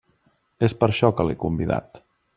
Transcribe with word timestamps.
És 0.67 0.75
per 0.79 0.89
això 0.93 1.11
que 1.19 1.27
l'he 1.29 1.37
convidat. 1.45 2.03